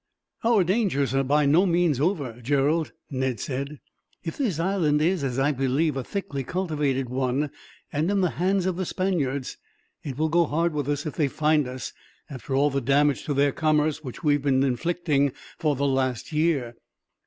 "Our 0.43 0.63
dangers 0.63 1.13
are 1.13 1.23
by 1.23 1.45
no 1.45 1.67
means 1.67 1.99
over, 1.99 2.41
Gerald," 2.41 2.91
Ned 3.11 3.39
said. 3.39 3.79
"If 4.23 4.35
this 4.35 4.59
island 4.59 4.99
is, 4.99 5.23
as 5.23 5.37
I 5.37 5.51
believe, 5.51 5.95
a 5.95 6.03
thickly 6.03 6.43
cultivated 6.43 7.07
one, 7.07 7.51
and 7.93 8.09
in 8.09 8.21
the 8.21 8.31
hands 8.31 8.65
of 8.65 8.77
the 8.77 8.85
Spaniards, 8.87 9.57
it 10.01 10.17
will 10.17 10.29
go 10.29 10.45
hard 10.45 10.73
with 10.73 10.89
us, 10.89 11.05
if 11.05 11.17
they 11.17 11.27
find 11.27 11.67
us, 11.67 11.93
after 12.31 12.55
all 12.55 12.71
the 12.71 12.81
damage 12.81 13.25
to 13.25 13.35
their 13.35 13.51
commerce 13.51 14.03
which 14.03 14.23
we 14.23 14.33
have 14.33 14.41
been 14.41 14.63
inflicting, 14.63 15.33
for 15.59 15.75
the 15.75 15.85
last 15.85 16.31
year." 16.31 16.73